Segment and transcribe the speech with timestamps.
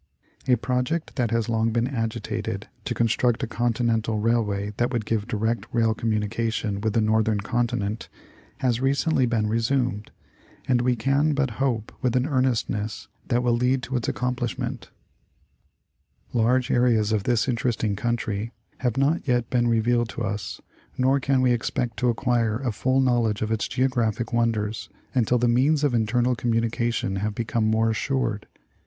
[0.47, 5.05] A project that has long been agitated, to construct a continen tal railway that would
[5.05, 8.09] give direct rail communication with the northern continent,
[8.61, 10.09] has recently been resumed,
[10.67, 14.89] and we can but hope with an earnestness that will lead to its accomplishment.
[16.33, 16.83] Geography of the Land.
[16.95, 20.59] 133 Large areas of this interesting country have not yet been revealed to us,
[20.97, 25.37] nor can we expect to acquire a full knowledge of its Geo graphic wonders until
[25.37, 28.47] the means of internal communication have become more assured.